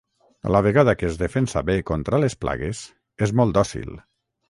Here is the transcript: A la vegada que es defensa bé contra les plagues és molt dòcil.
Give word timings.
A 0.47 0.53
la 0.55 0.61
vegada 0.67 0.95
que 1.01 1.09
es 1.09 1.19
defensa 1.19 1.63
bé 1.69 1.77
contra 1.91 2.23
les 2.25 2.39
plagues 2.47 2.85
és 3.29 3.39
molt 3.41 3.59
dòcil. 3.63 3.99